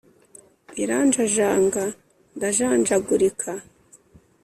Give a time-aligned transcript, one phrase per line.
[0.81, 1.83] Iranjajanga
[2.35, 3.51] ndajanjagurika,